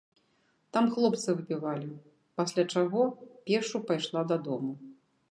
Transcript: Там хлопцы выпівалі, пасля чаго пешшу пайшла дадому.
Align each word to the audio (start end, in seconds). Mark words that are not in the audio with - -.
Там 0.75 0.85
хлопцы 0.93 1.29
выпівалі, 1.41 1.89
пасля 2.41 2.65
чаго 2.77 3.03
пешшу 3.51 3.77
пайшла 3.91 4.21
дадому. 4.33 4.73